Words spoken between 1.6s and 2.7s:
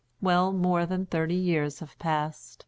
have passed...